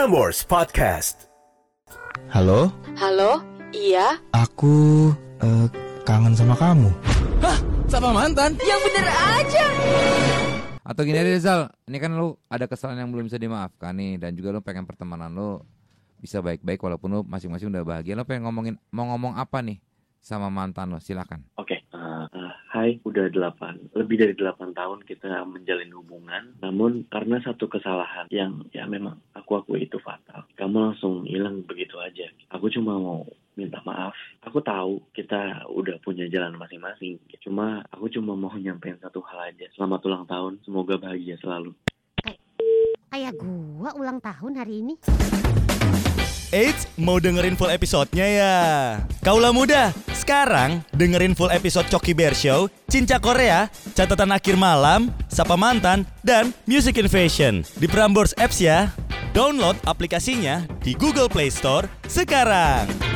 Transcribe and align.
Prambors 0.00 0.48
Podcast. 0.48 1.28
Halo, 2.32 2.72
Halo, 2.96 3.44
iya, 3.68 4.16
aku 4.32 5.12
eh, 5.44 5.68
kangen 6.08 6.32
sama 6.32 6.56
kamu. 6.56 6.88
Sama 7.84 8.08
mantan? 8.08 8.56
yang 8.64 8.80
bener 8.80 9.04
aja. 9.12 9.64
Atau 10.88 11.04
gini 11.04 11.20
aja 11.20 11.36
Zal, 11.36 11.60
ini 11.84 12.00
kan 12.00 12.16
lu 12.16 12.32
ada 12.48 12.64
kesalahan 12.64 13.04
yang 13.04 13.12
belum 13.12 13.28
bisa 13.28 13.36
dimaafkan 13.36 13.92
nih 13.92 14.16
dan 14.16 14.32
juga 14.32 14.56
lu 14.56 14.64
pengen 14.64 14.88
pertemanan 14.88 15.36
lu 15.36 15.60
bisa 16.16 16.40
baik-baik 16.40 16.80
walaupun 16.80 17.08
lu 17.12 17.20
masing-masing 17.28 17.68
udah 17.68 17.84
bahagia. 17.84 18.16
Lu 18.16 18.24
pengen 18.24 18.48
ngomongin 18.48 18.80
mau 18.88 19.04
ngomong 19.04 19.36
apa 19.36 19.60
nih 19.60 19.84
sama 20.20 20.48
mantan 20.48 20.96
lo? 20.96 21.00
Silakan. 21.00 21.44
Oke, 21.60 21.76
eh, 21.76 22.24
eh, 22.24 22.52
hai, 22.72 23.00
udah 23.04 23.28
delapan, 23.32 23.80
lebih 23.96 24.16
dari 24.20 24.32
delapan 24.36 24.72
tahun 24.76 25.04
kita 25.04 25.44
menjalin 25.48 25.92
hubungan. 25.96 26.56
Namun 26.60 27.08
karena 27.08 27.40
satu 27.44 27.66
kesalahan 27.66 28.28
yang 28.32 28.64
ya 28.70 28.88
memang 28.88 29.20
aku 29.50 29.66
akui 29.66 29.82
itu 29.82 29.98
fatal, 29.98 30.46
kamu 30.54 30.78
langsung 30.78 31.26
hilang 31.26 31.66
begitu 31.66 31.98
aja. 31.98 32.22
Aku 32.54 32.70
cuma 32.70 32.94
mau 32.94 33.26
minta 33.58 33.82
maaf. 33.82 34.14
Aku 34.46 34.62
tahu 34.62 35.02
kita 35.10 35.66
udah 35.66 35.98
punya 36.06 36.30
jalan 36.30 36.54
masing-masing. 36.54 37.18
Cuma 37.42 37.82
aku 37.90 38.06
cuma 38.14 38.38
mau 38.38 38.54
nyampein 38.54 38.94
satu 39.02 39.18
hal 39.26 39.50
aja. 39.50 39.66
Selamat 39.74 40.06
ulang 40.06 40.22
tahun, 40.30 40.62
semoga 40.62 41.02
bahagia 41.02 41.34
selalu. 41.42 41.74
Kayak 43.10 43.42
gua 43.42 43.90
ulang 43.98 44.22
tahun 44.22 44.54
hari 44.54 44.86
ini. 44.86 44.94
Eits, 46.54 46.86
mau 46.94 47.18
dengerin 47.18 47.58
full 47.58 47.74
episodenya 47.74 48.26
ya? 48.30 48.54
Kaulah 49.26 49.50
muda, 49.50 49.90
sekarang 50.14 50.86
dengerin 50.94 51.34
full 51.34 51.50
episode 51.50 51.90
Coki 51.90 52.14
Bear 52.14 52.38
Show, 52.38 52.70
Cinca 52.86 53.18
Korea, 53.18 53.66
Catatan 53.98 54.30
Akhir 54.30 54.54
Malam, 54.54 55.10
Sapa 55.26 55.58
Mantan, 55.58 56.06
dan 56.22 56.54
Music 56.70 57.02
Invasion 57.02 57.66
di 57.82 57.90
Prambors 57.90 58.30
Apps 58.38 58.62
ya. 58.62 58.90
Download 59.30 59.78
aplikasinya 59.86 60.66
di 60.82 60.90
Google 60.98 61.30
Play 61.30 61.54
Store 61.54 61.86
sekarang. 62.10 63.09